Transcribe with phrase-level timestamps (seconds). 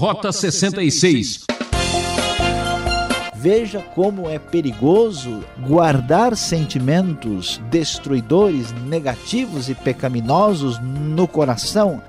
[0.00, 1.44] Rota 66.
[3.34, 12.02] Veja como é perigoso guardar sentimentos destruidores, negativos e pecaminosos no coração.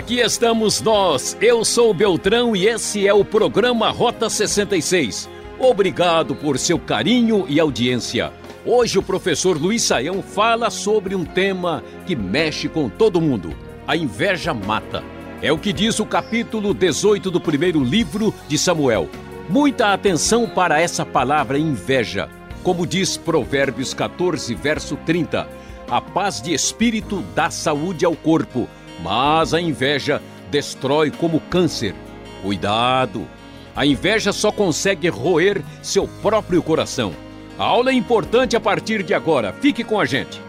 [0.00, 1.36] Aqui estamos nós.
[1.42, 5.28] Eu sou Beltrão e esse é o programa Rota 66.
[5.58, 8.32] Obrigado por seu carinho e audiência.
[8.64, 13.54] Hoje o professor Luiz Saião fala sobre um tema que mexe com todo mundo:
[13.86, 15.04] a inveja mata.
[15.42, 19.06] É o que diz o capítulo 18 do primeiro livro de Samuel.
[19.50, 22.30] Muita atenção para essa palavra inveja.
[22.62, 25.46] Como diz Provérbios 14, verso 30,
[25.90, 28.66] a paz de espírito dá saúde ao corpo
[29.02, 31.94] mas a inveja destrói como câncer.
[32.42, 33.26] Cuidado!
[33.74, 37.12] A inveja só consegue roer seu próprio coração.
[37.58, 39.52] A aula é importante a partir de agora.
[39.52, 40.40] Fique com a gente.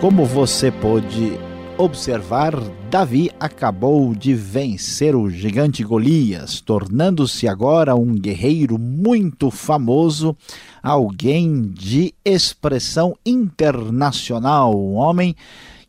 [0.00, 1.38] Como você pôde
[1.78, 2.54] observar,
[2.90, 10.36] Davi acabou de vencer o gigante Golias, tornando-se agora um guerreiro muito famoso,
[10.82, 15.36] alguém de expressão internacional, um homem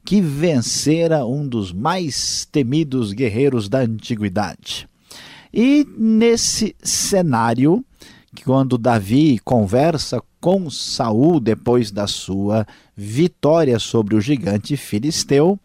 [0.04, 4.88] que vencera um dos mais temidos guerreiros da antiguidade.
[5.54, 7.84] E nesse cenário,
[8.44, 15.60] quando Davi conversa com Saul depois da sua vitória sobre o gigante filisteu,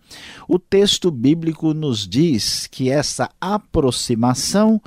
[0.49, 4.81] o texto bíblico nos diz que essa aproximação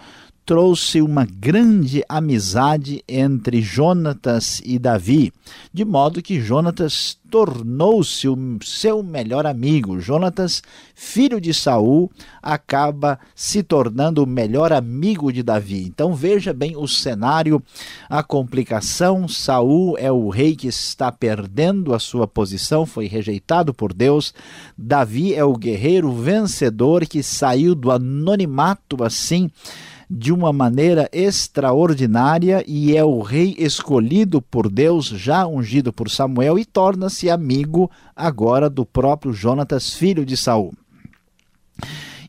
[0.46, 5.34] trouxe uma grande amizade entre Jonatas e Davi,
[5.74, 10.00] de modo que Jonatas tornou-se o seu melhor amigo.
[10.00, 10.62] Jonatas,
[10.94, 12.12] filho de Saul,
[12.44, 15.84] acaba se tornando o melhor amigo de Davi.
[15.84, 17.62] Então veja bem o cenário,
[18.08, 19.28] a complicação.
[19.28, 24.32] Saul é o rei que está perdendo a sua posição, foi rejeitado por Deus.
[24.78, 29.50] Davi é o guerreiro vencedor que saiu do anonimato assim
[30.10, 36.60] de uma maneira extraordinária e é o rei escolhido por Deus, já ungido por Samuel,
[36.60, 40.74] e torna-se amigo agora do próprio Jonatas, filho de Saul.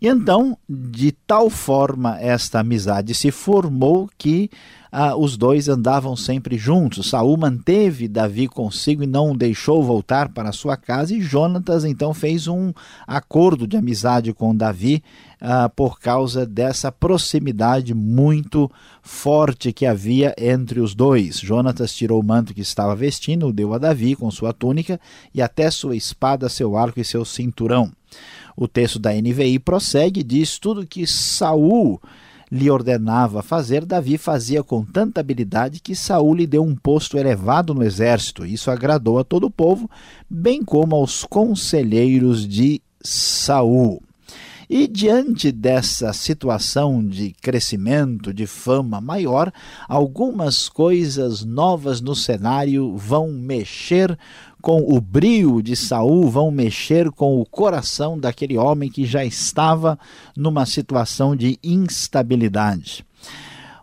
[0.00, 4.50] E então, de tal forma esta amizade se formou que
[4.92, 7.10] ah, os dois andavam sempre juntos.
[7.10, 12.14] Saul manteve Davi consigo e não o deixou voltar para sua casa, e Jonatas então
[12.14, 12.72] fez um
[13.06, 15.02] acordo de amizade com Davi
[15.40, 18.70] ah, por causa dessa proximidade muito
[19.02, 21.38] forte que havia entre os dois.
[21.38, 25.00] Jonatas tirou o manto que estava vestindo, o deu a Davi com sua túnica
[25.34, 27.92] e até sua espada, seu arco e seu cinturão.
[28.56, 32.00] O texto da NVI prossegue e diz tudo que Saul
[32.50, 37.74] lhe ordenava fazer, Davi fazia com tanta habilidade que Saul lhe deu um posto elevado
[37.74, 38.46] no exército.
[38.46, 39.90] Isso agradou a todo o povo,
[40.30, 44.00] bem como aos conselheiros de Saul.
[44.68, 49.52] E diante dessa situação de crescimento, de fama maior,
[49.88, 54.18] algumas coisas novas no cenário vão mexer
[54.60, 59.96] com o brio de Saul, vão mexer com o coração daquele homem que já estava
[60.36, 63.05] numa situação de instabilidade.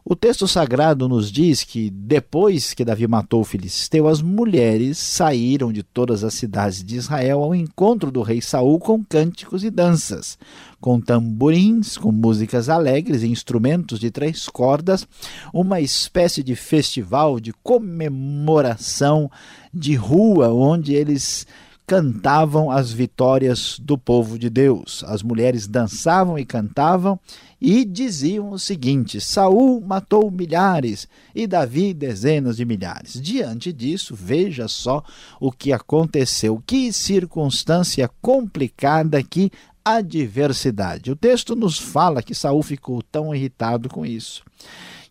[0.06, 5.72] O texto sagrado nos diz que depois que Davi matou o filisteu, as mulheres saíram
[5.72, 10.38] de todas as cidades de Israel ao encontro do rei Saul com cânticos e danças,
[10.82, 15.08] com tamborins, com músicas alegres e instrumentos de três cordas,
[15.54, 19.32] uma espécie de festival de comemoração
[19.74, 21.48] de rua onde eles
[21.86, 25.04] cantavam as vitórias do povo de Deus.
[25.08, 27.20] As mulheres dançavam e cantavam
[27.60, 33.14] e diziam o seguinte: Saul matou milhares e Davi dezenas de milhares.
[33.22, 35.04] Diante disso, veja só
[35.40, 36.62] o que aconteceu.
[36.66, 39.52] Que circunstância complicada que
[39.84, 41.12] adversidade.
[41.12, 44.44] O texto nos fala que Saul ficou tão irritado com isso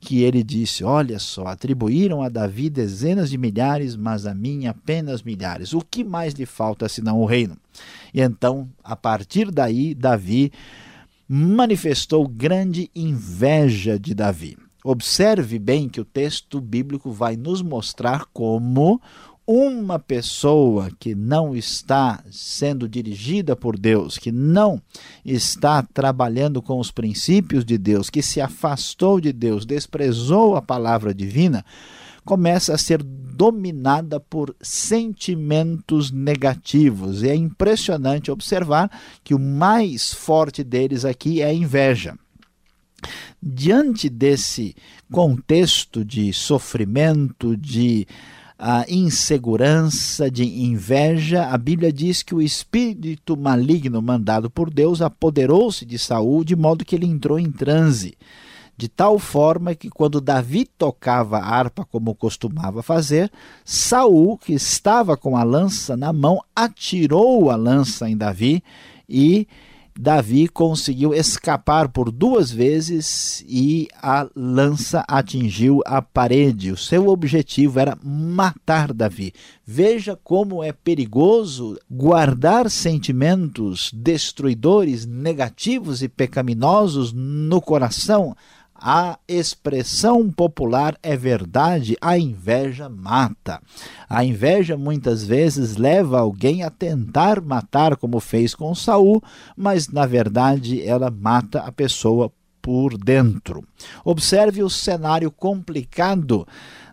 [0.02, 5.22] que ele disse: Olha só, atribuíram a Davi dezenas de milhares, mas a mim apenas
[5.22, 5.72] milhares.
[5.72, 7.56] O que mais lhe falta senão o reino?
[8.12, 10.52] E então, a partir daí, Davi
[11.28, 14.58] manifestou grande inveja de Davi.
[14.84, 19.00] Observe bem que o texto bíblico vai nos mostrar como
[19.46, 24.80] uma pessoa que não está sendo dirigida por Deus, que não
[25.24, 31.12] está trabalhando com os princípios de Deus, que se afastou de Deus, desprezou a palavra
[31.12, 31.64] divina,
[32.24, 37.22] começa a ser dominada por sentimentos negativos.
[37.22, 38.90] E é impressionante observar
[39.24, 42.16] que o mais forte deles aqui é a inveja.
[43.42, 44.76] Diante desse
[45.10, 48.06] contexto de sofrimento, de
[48.58, 55.84] a insegurança, de inveja, a Bíblia diz que o espírito maligno mandado por Deus apoderou-se
[55.84, 58.16] de Saul de modo que ele entrou em transe
[58.76, 63.30] de tal forma que quando Davi tocava a harpa como costumava fazer,
[63.64, 68.62] Saul, que estava com a lança na mão, atirou a lança em Davi
[69.08, 69.46] e
[69.98, 76.72] Davi conseguiu escapar por duas vezes e a lança atingiu a parede.
[76.72, 79.32] O seu objetivo era matar Davi.
[79.66, 88.34] Veja como é perigoso guardar sentimentos destruidores, negativos e pecaminosos no coração
[88.82, 93.62] a expressão popular é verdade, a inveja mata.
[94.10, 99.22] A inveja muitas vezes leva alguém a tentar matar, como fez com Saul,
[99.56, 103.64] mas na verdade ela mata a pessoa por dentro.
[104.04, 106.46] Observe o cenário complicado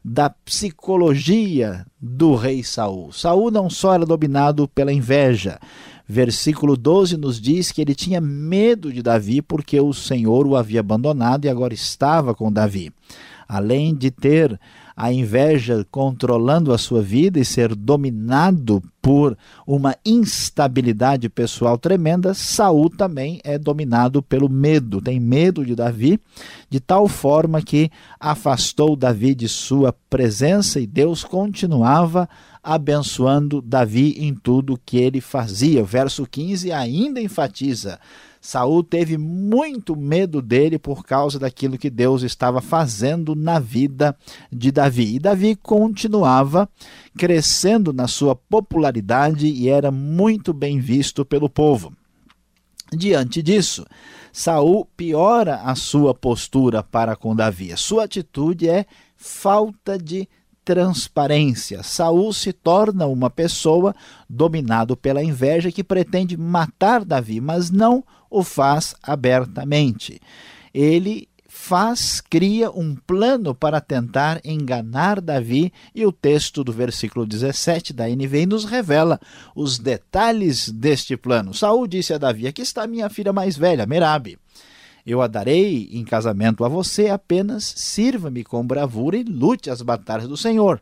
[0.05, 3.11] da psicologia do rei Saul.
[3.11, 5.59] Saul não só era dominado pela inveja,
[6.11, 10.79] Versículo 12 nos diz que ele tinha medo de Davi porque o Senhor o havia
[10.79, 12.91] abandonado e agora estava com Davi.
[13.47, 14.59] Além de ter
[14.99, 22.89] a inveja controlando a sua vida e ser dominado por uma instabilidade pessoal tremenda, Saul
[22.89, 26.19] também é dominado pelo medo, tem medo de Davi,
[26.69, 32.27] de tal forma que afastou Davi de sua presença e Deus continuava
[32.61, 35.81] abençoando Davi em tudo que ele fazia.
[35.81, 38.01] O verso 15 ainda enfatiza:
[38.41, 44.15] Saul teve muito medo dele por causa daquilo que Deus estava fazendo na vida
[44.51, 45.15] de Davi.
[45.15, 46.69] E Davi continuava
[47.17, 51.93] crescendo na sua popularidade e era muito bem visto pelo povo.
[52.91, 53.85] Diante disso,
[54.31, 57.71] Saul piora a sua postura para com Davi.
[57.71, 60.27] A sua atitude é falta de
[60.69, 61.81] transparência.
[61.81, 63.95] Saul se torna uma pessoa
[64.29, 70.21] dominado pela inveja que pretende matar Davi, mas não o faz abertamente.
[70.71, 77.91] Ele faz, cria um plano para tentar enganar Davi, e o texto do versículo 17
[77.91, 79.19] da NVI nos revela
[79.55, 81.51] os detalhes deste plano.
[81.51, 84.37] Saul disse a Davi: Aqui está minha filha mais velha, Merabe.
[85.05, 90.27] Eu a darei em casamento a você, apenas sirva-me com bravura e lute as batalhas
[90.27, 90.81] do Senhor.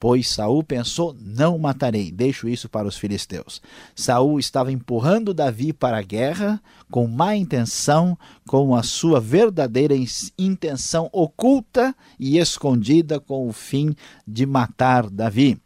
[0.00, 3.60] Pois Saul pensou: não matarei, deixo isso para os filisteus.
[3.94, 6.60] Saul estava empurrando Davi para a guerra
[6.90, 8.16] com má intenção,
[8.48, 9.94] com a sua verdadeira
[10.38, 13.94] intenção oculta e escondida com o fim
[14.26, 15.60] de matar Davi.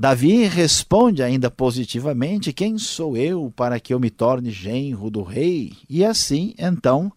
[0.00, 5.74] Davi responde ainda positivamente: Quem sou eu para que eu me torne genro do rei?
[5.90, 7.12] E assim, então,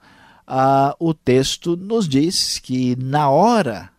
[0.45, 3.89] ah, o texto nos diz que na hora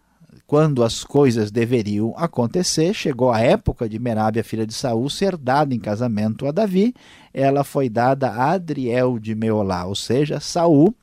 [0.47, 5.39] quando as coisas deveriam acontecer, chegou a época de Merabe, a filha de Saul, ser
[5.39, 6.95] dada em casamento a Davi.
[7.33, 10.95] Ela foi dada a Adriel de Meolá, ou seja, Saul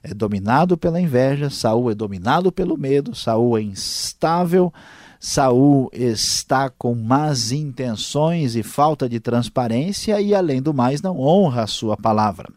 [0.00, 4.72] é dominado pela inveja, Saul é dominado pelo medo, Saul é instável,
[5.18, 11.62] Saul está com más intenções e falta de transparência e, além do mais, não honra
[11.62, 12.48] a sua palavra.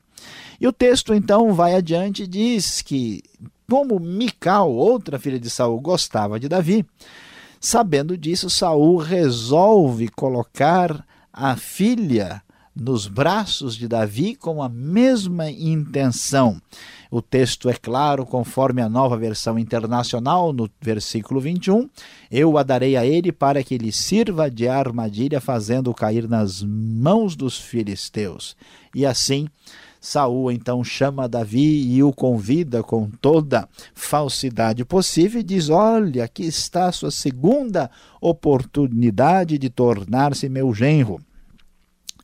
[0.59, 3.23] E o texto então vai adiante e diz que,
[3.69, 6.85] como Mical, outra filha de Saul, gostava de Davi,
[7.59, 12.41] sabendo disso, Saul resolve colocar a filha
[12.79, 16.61] nos braços de Davi com a mesma intenção.
[17.11, 21.89] O texto é claro, conforme a nova versão internacional, no versículo 21,
[22.31, 27.35] eu a darei a ele para que ele sirva de armadilha, fazendo cair nas mãos
[27.35, 28.55] dos filisteus.
[28.93, 29.47] E assim,
[29.99, 36.43] Saul então chama Davi e o convida com toda falsidade possível e diz: Olha, aqui
[36.43, 37.89] está a sua segunda
[38.21, 41.19] oportunidade de tornar-se meu genro.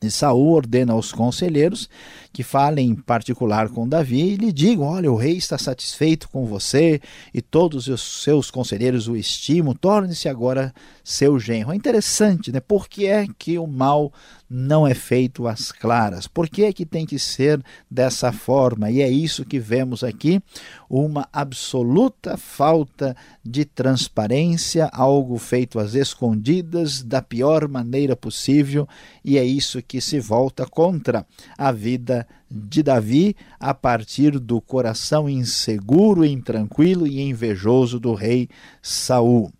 [0.02, 1.88] E Saul ordena aos conselheiros
[2.36, 6.44] que falem em particular com Davi e lhe digam: Olha, o rei está satisfeito com
[6.44, 7.00] você
[7.32, 10.70] e todos os seus conselheiros o estimam, torne-se agora
[11.02, 11.72] seu genro.
[11.72, 12.60] É interessante, né?
[12.60, 14.12] Por que é que o mal
[14.50, 16.26] não é feito às claras?
[16.26, 17.58] Por que é que tem que ser
[17.90, 18.90] dessa forma?
[18.90, 20.42] E é isso que vemos aqui:
[20.90, 28.86] uma absoluta falta de transparência, algo feito às escondidas, da pior maneira possível,
[29.24, 31.24] e é isso que se volta contra
[31.56, 38.48] a vida de Davi a partir do coração inseguro, intranquilo e invejoso do rei
[38.80, 39.52] Saul.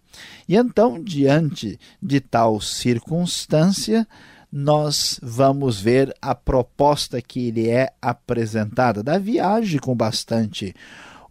[0.49, 4.06] E então, diante de tal circunstância,
[4.50, 9.02] nós vamos ver a proposta que lhe é apresentada.
[9.02, 10.75] Davi age com bastante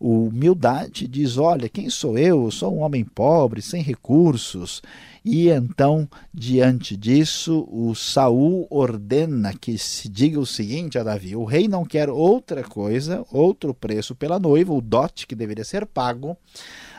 [0.07, 2.43] humildade, diz: Olha, quem sou eu?
[2.43, 4.81] Eu sou um homem pobre, sem recursos.
[5.23, 11.43] E então, diante disso, o Saul ordena que se diga o seguinte a Davi: o
[11.43, 16.37] rei não quer outra coisa, outro preço pela noiva, o dote que deveria ser pago,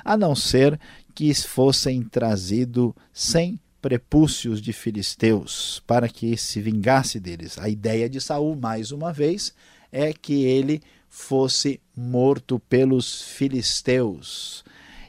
[0.05, 0.79] a não ser
[1.15, 7.57] que fossem trazido cem prepúcios de filisteus para que se vingasse deles.
[7.57, 9.55] A ideia de Saul, mais uma vez,
[9.93, 10.83] é que ele
[11.17, 14.63] fosse morto pelos filisteus.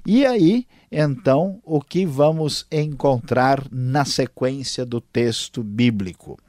[0.05, 6.39] E aí, então, o que vamos encontrar na sequência do texto bíblico?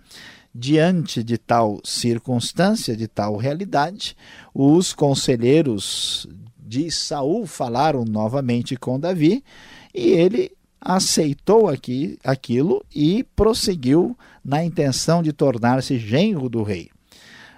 [0.54, 4.16] Diante de tal circunstância, de tal realidade,
[4.54, 9.42] os conselheiros de Saul falaram novamente com Davi
[9.92, 16.90] e ele aceitou aqui, aquilo e prosseguiu na intenção de tornar-se genro do rei.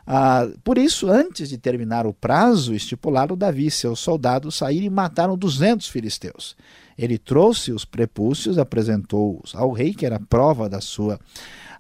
[0.07, 4.91] Ah, por isso, antes de terminar o prazo estipulado, Davi e seus soldados saíram e
[4.91, 6.57] mataram 200 filisteus.
[6.99, 11.19] Ele trouxe os prepúcios, apresentou-os ao rei, que era prova da sua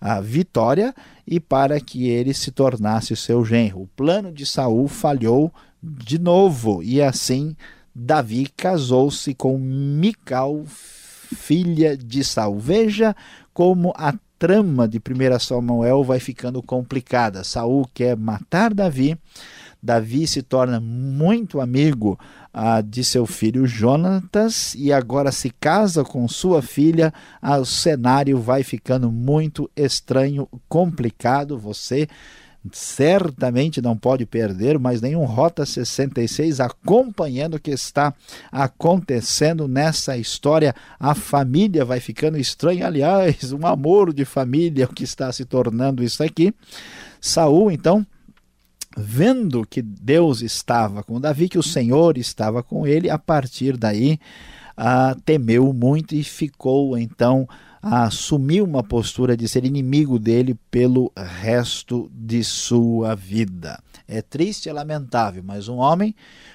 [0.01, 0.95] ah, vitória,
[1.27, 3.83] e para que ele se tornasse seu genro.
[3.83, 7.57] O plano de Saul falhou de novo, e assim
[7.95, 12.59] Davi casou-se com Mical, filha de Saul.
[12.59, 13.15] Veja
[13.53, 17.45] como a trama de 1 Samuel vai ficando complicada.
[17.45, 19.17] Saul quer matar Davi.
[19.83, 22.19] Davi se torna muito amigo
[22.53, 27.13] ah, de seu filho Jonatas e agora se casa com sua filha.
[27.41, 31.59] Ah, o cenário vai ficando muito estranho, complicado.
[31.59, 32.09] Você
[32.73, 38.13] certamente não pode perder mais nenhum Rota 66 acompanhando o que está
[38.53, 40.75] acontecendo nessa história.
[40.99, 46.05] A família vai ficando estranha, aliás, um amor de família o que está se tornando
[46.05, 46.55] isso aqui.
[47.21, 48.07] Saul, então,
[48.97, 54.19] vendo que Deus estava com Davi, que o Senhor estava com ele, a partir daí
[54.83, 57.47] ah, temeu muito e ficou então
[57.83, 63.79] assumiu uma postura de ser inimigo dele pelo resto de sua vida.
[64.09, 66.15] É triste e lamentável, mas um homem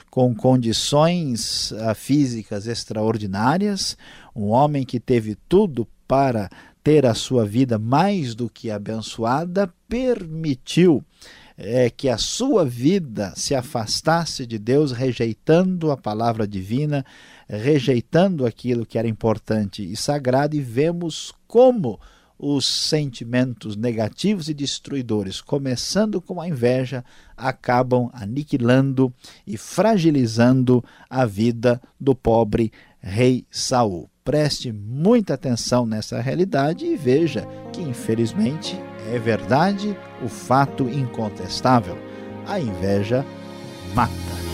[0.10, 3.98] com condições uh, físicas extraordinárias,
[4.36, 6.50] um homem que teve tudo para
[6.84, 11.04] ter a sua vida mais do que abençoada, permitiu
[11.58, 17.06] é, que a sua vida se afastasse de Deus, rejeitando a palavra divina,
[17.48, 22.00] rejeitando aquilo que era importante e sagrado, e vemos como
[22.38, 27.04] os sentimentos negativos e destruidores, começando com a inveja,
[27.36, 29.14] acabam aniquilando
[29.48, 34.10] e fragilizando a vida do pobre rei Saul.
[34.24, 38.76] Preste muita atenção nessa realidade e veja que, infelizmente,
[39.12, 41.98] é verdade o fato incontestável:
[42.48, 43.26] a inveja
[43.94, 44.45] mata.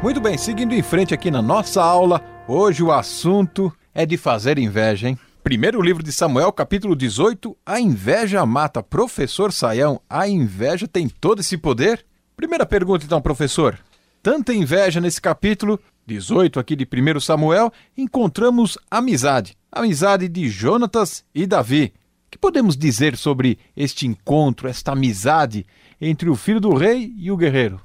[0.02, 4.58] Muito bem, seguindo em frente aqui na nossa aula, hoje o assunto é de fazer
[4.58, 5.18] inveja, hein?
[5.42, 8.80] Primeiro livro de Samuel, capítulo 18, a inveja mata.
[8.80, 12.06] Professor Saião, a inveja tem todo esse poder?
[12.36, 13.76] Primeira pergunta então, professor.
[14.22, 21.44] Tanta inveja nesse capítulo, 18 aqui de 1 Samuel, encontramos amizade, amizade de Jonatas e
[21.44, 21.92] Davi.
[22.28, 25.66] O que podemos dizer sobre este encontro, esta amizade
[26.00, 27.80] entre o filho do rei e o guerreiro?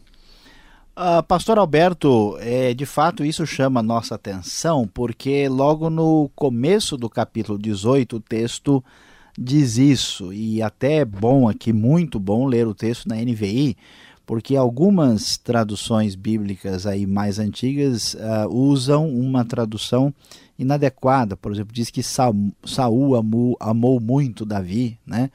[0.97, 7.07] Uh, Pastor Alberto, é, de fato isso chama nossa atenção, porque logo no começo do
[7.07, 8.83] capítulo 18 o texto
[9.37, 13.77] diz isso, e até é bom aqui, muito bom ler o texto na NVI,
[14.25, 20.11] porque algumas traduções bíblicas aí mais antigas uh, usam uma tradução
[20.57, 25.29] inadequada, por exemplo, diz que Saul amou, amou muito Davi, né?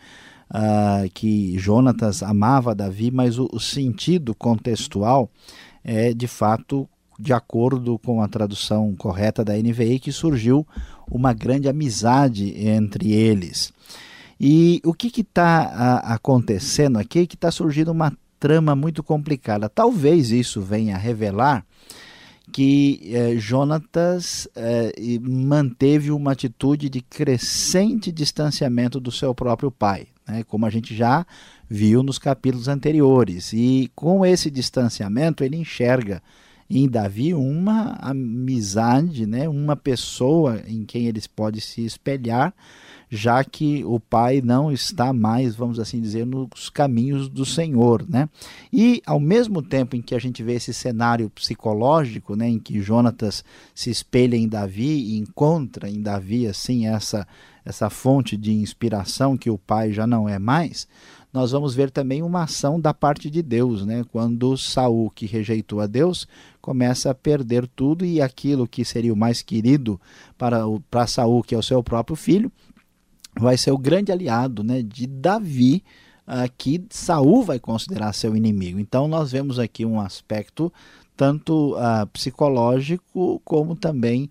[0.52, 5.30] Uh, que Jonatas amava Davi, mas o, o sentido contextual
[5.82, 10.66] é de fato de acordo com a tradução correta da NVI, que surgiu
[11.11, 13.73] uma grande amizade entre eles.
[14.40, 19.68] E o que está acontecendo aqui é que está surgindo uma trama muito complicada.
[19.68, 21.64] Talvez isso venha a revelar
[22.50, 30.45] que eh, Jonatas eh, manteve uma atitude de crescente distanciamento do seu próprio pai né,
[30.45, 31.26] como a gente já
[31.69, 33.52] viu nos capítulos anteriores.
[33.52, 36.23] E com esse distanciamento, ele enxerga
[36.69, 42.55] em Davi uma amizade, né, uma pessoa em quem eles podem se espelhar,
[43.11, 48.26] já que o pai não está mais, vamos assim dizer, nos caminhos do Senhor, né?
[48.73, 52.81] E ao mesmo tempo em que a gente vê esse cenário psicológico, né, em que
[52.81, 57.29] Jonatas se espelha em Davi e encontra em Davi assim essa
[57.64, 60.87] essa fonte de inspiração que o pai já não é mais,
[61.33, 64.04] nós vamos ver também uma ação da parte de Deus, né?
[64.12, 66.28] Quando Saul, que rejeitou a Deus,
[66.61, 69.99] começa a perder tudo e aquilo que seria o mais querido
[70.37, 72.52] para, para Saul, que é o seu próprio filho,
[73.38, 75.83] vai ser o grande aliado né, de Davi,
[76.28, 78.78] uh, que Saul vai considerar seu inimigo.
[78.78, 80.71] Então nós vemos aqui um aspecto
[81.16, 84.28] tanto uh, psicológico como também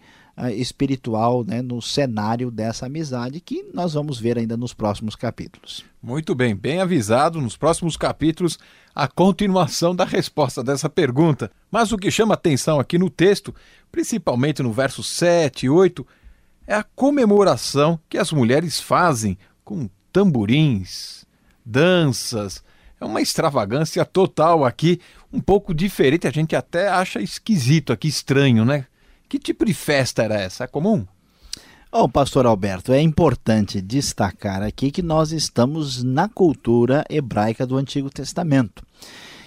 [0.49, 5.85] espiritual né, no cenário dessa amizade que nós vamos ver ainda nos próximos capítulos.
[6.01, 8.57] Muito bem, bem avisado nos próximos capítulos
[8.95, 11.51] a continuação da resposta dessa pergunta.
[11.69, 13.53] Mas o que chama atenção aqui no texto,
[13.91, 16.05] principalmente no verso 7 e 8,
[16.65, 21.25] é a comemoração que as mulheres fazem com tamborins,
[21.65, 22.63] danças.
[22.99, 24.99] É uma extravagância total aqui,
[25.31, 28.85] um pouco diferente, a gente até acha esquisito aqui, estranho, né?
[29.31, 30.65] Que tipo de festa era essa?
[30.65, 31.07] É comum?
[31.89, 38.09] Bom, pastor Alberto, é importante destacar aqui que nós estamos na cultura hebraica do Antigo
[38.09, 38.85] Testamento.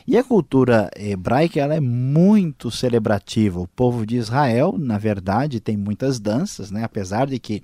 [0.08, 3.60] E a cultura hebraica ela é muito celebrativa.
[3.60, 6.82] O povo de Israel, na verdade, tem muitas danças, né?
[6.82, 7.62] apesar de que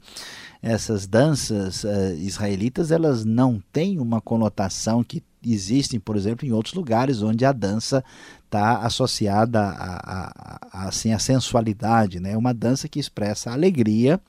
[0.60, 6.74] essas danças uh, israelitas elas não têm uma conotação que existem, por exemplo, em outros
[6.74, 8.04] lugares onde a dança
[8.44, 12.20] está associada a, a, a, assim, a sensualidade.
[12.20, 12.36] Né?
[12.36, 14.20] Uma dança que expressa alegria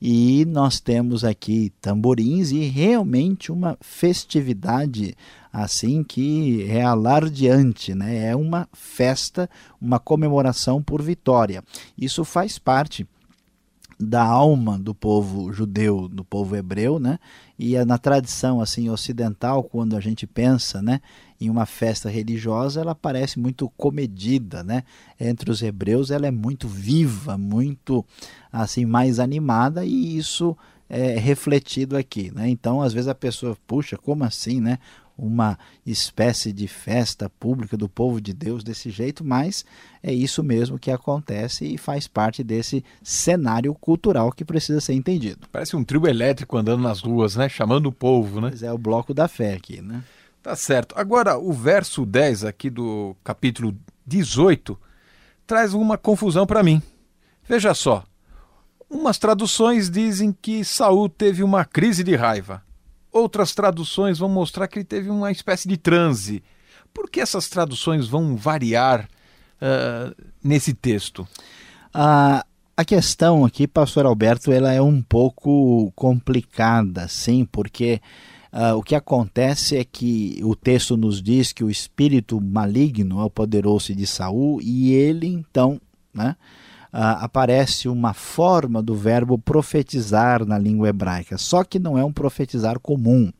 [0.00, 5.16] e nós temos aqui tamborins e realmente uma festividade
[5.50, 8.26] assim que é alardeante, né?
[8.28, 9.48] é uma festa,
[9.80, 11.62] uma comemoração por vitória.
[11.96, 13.06] Isso faz parte
[13.98, 17.18] da alma do povo judeu, do povo hebreu, né?
[17.58, 21.00] E é na tradição assim ocidental, quando a gente pensa, né,
[21.40, 24.82] em uma festa religiosa, ela parece muito comedida, né?
[25.18, 28.04] Entre os hebreus, ela é muito viva, muito
[28.52, 30.56] assim mais animada e isso
[30.88, 32.48] é refletido aqui, né?
[32.48, 34.78] Então, às vezes a pessoa, puxa, como assim, né?
[35.16, 39.64] Uma espécie de festa pública do povo de Deus desse jeito, mas
[40.02, 45.46] é isso mesmo que acontece e faz parte desse cenário cultural que precisa ser entendido.
[45.50, 47.48] Parece um trio elétrico andando nas ruas, né?
[47.48, 48.48] Chamando o povo, né?
[48.50, 50.02] Mas é o bloco da fé aqui, né?
[50.42, 50.94] Tá certo.
[50.98, 53.74] Agora, o verso 10 aqui do capítulo
[54.06, 54.78] 18
[55.46, 56.82] traz uma confusão para mim.
[57.48, 58.04] Veja só.
[58.88, 62.63] Umas traduções dizem que Saul teve uma crise de raiva.
[63.14, 66.42] Outras traduções vão mostrar que ele teve uma espécie de transe.
[66.92, 69.08] Por que essas traduções vão variar
[69.62, 71.24] uh, nesse texto?
[71.94, 72.44] A,
[72.84, 78.00] questão aqui, pastor Alberto, ela é um pouco complicada, sim, porque
[78.52, 83.94] uh, o que acontece é que o texto nos diz que o espírito maligno apoderou-se
[83.94, 85.80] de Saul e ele então,
[86.12, 86.34] né?
[86.94, 92.12] Uh, aparece uma forma do verbo profetizar na língua hebraica, só que não é um
[92.12, 93.32] profetizar comum.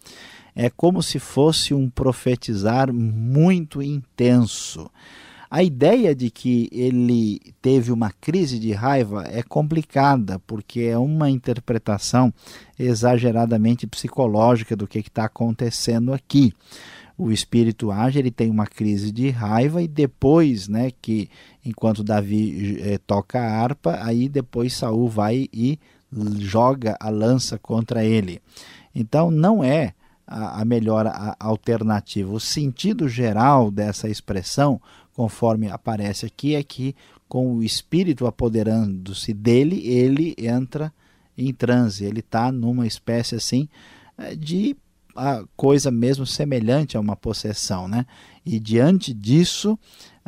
[0.56, 4.90] É como se fosse um profetizar muito intenso.
[5.50, 11.30] A ideia de que ele teve uma crise de raiva é complicada, porque é uma
[11.30, 12.34] interpretação
[12.76, 16.52] exageradamente psicológica do que está acontecendo aqui.
[17.16, 21.28] O espírito age, ele tem uma crise de raiva e depois, né, que
[21.64, 25.78] enquanto Davi eh, toca a harpa, aí depois Saul vai e
[26.38, 28.40] joga a lança contra ele.
[28.94, 29.94] Então não é
[30.26, 32.32] a, a melhor a, alternativa.
[32.32, 34.80] O sentido geral dessa expressão,
[35.14, 36.96] conforme aparece aqui, é que
[37.28, 40.92] com o espírito apoderando-se dele, ele entra
[41.36, 43.68] em transe, ele está numa espécie assim
[44.18, 44.76] eh, de
[45.14, 48.06] a coisa mesmo semelhante a uma possessão, né?
[48.44, 49.78] E diante disso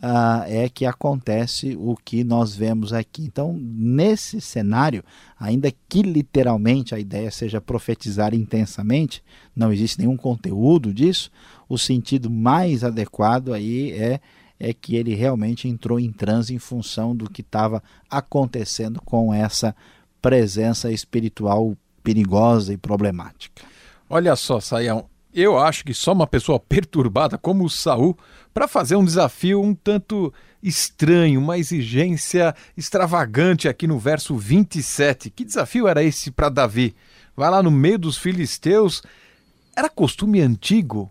[0.01, 3.23] ah, é que acontece o que nós vemos aqui.
[3.23, 5.05] Então, nesse cenário,
[5.39, 9.23] ainda que literalmente a ideia seja profetizar intensamente,
[9.55, 11.31] não existe nenhum conteúdo disso.
[11.69, 14.21] O sentido mais adequado aí é
[14.59, 19.77] é que ele realmente entrou em transe em função do que estava acontecendo com essa
[20.21, 23.63] presença espiritual perigosa e problemática.
[24.09, 28.17] Olha só, Saião, eu acho que só uma pessoa perturbada como o Saul
[28.55, 35.29] para fazer um desafio um tanto estranho, uma exigência extravagante aqui no verso 27.
[35.31, 36.95] Que desafio era esse para Davi?
[37.37, 39.03] Vai lá no meio dos filisteus.
[39.77, 41.11] Era costume antigo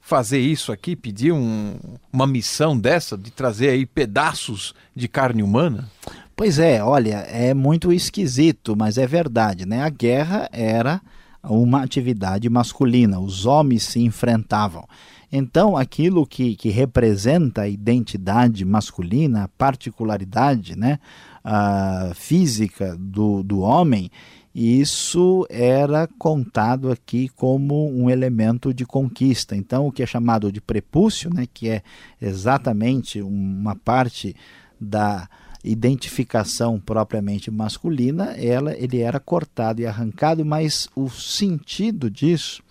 [0.00, 1.78] fazer isso aqui, pedir um,
[2.12, 5.88] uma missão dessa, de trazer aí pedaços de carne humana?
[6.34, 9.84] Pois é, olha, é muito esquisito, mas é verdade, né?
[9.84, 11.00] A guerra era
[11.42, 14.86] uma atividade masculina, os homens se enfrentavam.
[15.32, 20.98] Então, aquilo que, que representa a identidade masculina, a particularidade né,
[21.44, 24.10] a física do, do homem,
[24.52, 29.54] isso era contado aqui como um elemento de conquista.
[29.54, 31.82] Então, o que é chamado de prepúcio, né, que é
[32.20, 34.34] exatamente uma parte
[34.80, 35.28] da
[35.62, 42.62] identificação propriamente masculina, ela, ele era cortado e arrancado, mas o sentido disso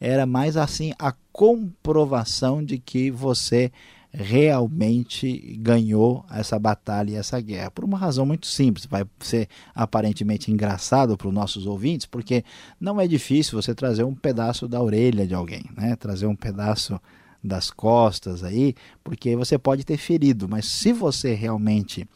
[0.00, 3.70] era mais assim a comprovação de que você
[4.12, 7.70] realmente ganhou essa batalha e essa guerra.
[7.70, 12.44] Por uma razão muito simples, vai ser aparentemente engraçado para os nossos ouvintes, porque
[12.80, 15.94] não é difícil você trazer um pedaço da orelha de alguém, né?
[15.94, 17.00] trazer um pedaço
[17.42, 22.06] das costas aí, porque você pode ter ferido, mas se você realmente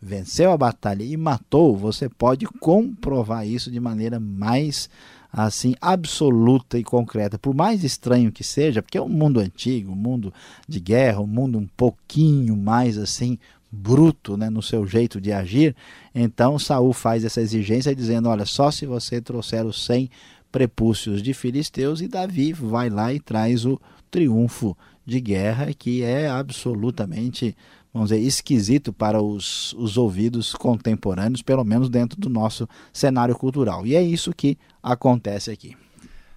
[0.00, 4.88] venceu a batalha e matou, você pode comprovar isso de maneira mais
[5.30, 9.96] assim absoluta e concreta, por mais estranho que seja, porque é um mundo antigo, um
[9.96, 10.32] mundo
[10.66, 13.38] de guerra, um mundo um pouquinho mais assim
[13.70, 15.76] bruto, né, no seu jeito de agir.
[16.14, 20.10] Então Saul faz essa exigência dizendo: "Olha, só se você trouxer os 100
[20.50, 23.78] prepúcios de filisteus e Davi vai lá e traz o
[24.10, 27.56] triunfo de guerra que é absolutamente,
[27.92, 33.86] vamos dizer, esquisito para os, os ouvidos contemporâneos, pelo menos dentro do nosso cenário cultural.
[33.86, 35.76] E é isso que acontece aqui.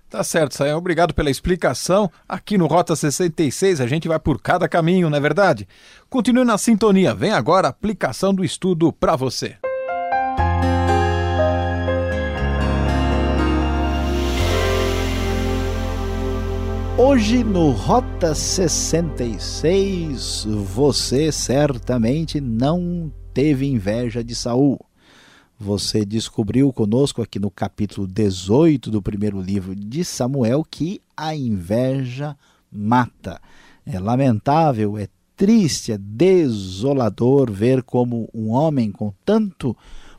[0.10, 0.78] Tá certo, Sayão.
[0.78, 2.12] Obrigado pela explicação.
[2.28, 5.66] Aqui no Rota 66 a gente vai por cada caminho, não é verdade?
[6.10, 7.16] Continue na sintonia.
[7.16, 9.56] Vem agora a aplicação do estudo para você.
[17.04, 24.80] Hoje no Rota 66, você certamente não teve inveja de Saul.
[25.60, 32.38] Você descobriu conosco aqui no capítulo 18 do primeiro livro de Samuel que a inveja
[32.72, 33.42] mata.
[33.84, 39.76] É lamentável, é triste, é desolador ver como um homem com tanto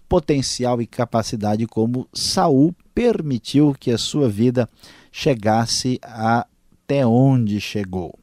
[0.08, 4.68] potencial e capacidade como Saul permitiu que a sua vida
[5.12, 6.44] chegasse a
[6.92, 8.18] até onde chegou.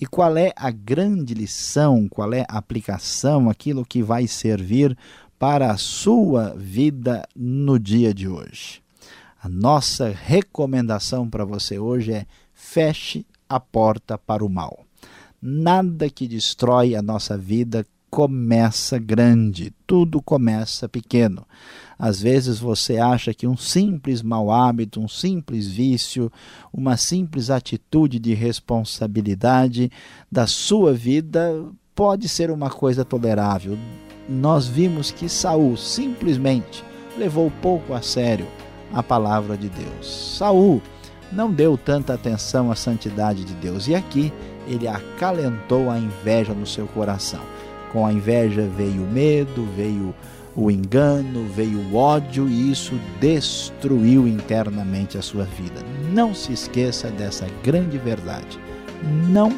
[0.00, 4.96] E qual é a grande lição, qual é a aplicação, aquilo que vai servir
[5.36, 8.80] para a sua vida no dia de hoje?
[9.42, 14.84] A nossa recomendação para você hoje é feche a porta para o mal.
[15.42, 21.44] Nada que destrói a nossa vida começa grande, tudo começa pequeno.
[21.98, 26.30] Às vezes você acha que um simples mau hábito, um simples vício,
[26.72, 29.90] uma simples atitude de responsabilidade
[30.30, 33.76] da sua vida pode ser uma coisa tolerável.
[34.28, 36.84] Nós vimos que Saul simplesmente
[37.18, 38.46] levou pouco a sério
[38.92, 40.36] a palavra de Deus.
[40.38, 40.80] Saul
[41.32, 44.32] não deu tanta atenção à santidade de Deus e aqui
[44.68, 47.53] ele acalentou a inveja no seu coração.
[47.94, 50.12] Com a inveja veio o medo, veio
[50.56, 55.80] o engano, veio o ódio e isso destruiu internamente a sua vida.
[56.12, 58.58] Não se esqueça dessa grande verdade.
[59.28, 59.56] Não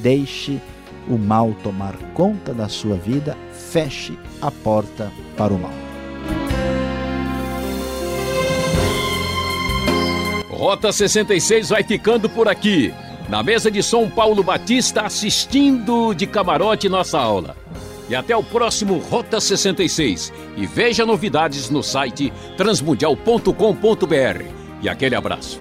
[0.00, 0.58] deixe
[1.06, 5.72] o mal tomar conta da sua vida, feche a porta para o mal.
[10.48, 12.94] Rota 66 vai ficando por aqui.
[13.28, 17.54] Na mesa de São Paulo Batista, assistindo de camarote nossa aula.
[18.08, 20.32] E até o próximo Rota 66.
[20.56, 24.44] E veja novidades no site transmundial.com.br.
[24.80, 25.60] E aquele abraço.